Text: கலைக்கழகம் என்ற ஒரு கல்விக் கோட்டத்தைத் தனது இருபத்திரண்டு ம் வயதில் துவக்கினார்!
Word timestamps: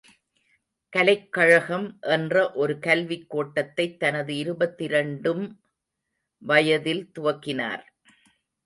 கலைக்கழகம் 0.93 1.85
என்ற 2.09 2.51
ஒரு 2.53 2.79
கல்விக் 2.79 3.29
கோட்டத்தைத் 3.29 3.99
தனது 3.99 4.35
இருபத்திரண்டு 4.37 5.33
ம் 5.35 5.47
வயதில் 6.41 7.11
துவக்கினார்! 7.19 7.85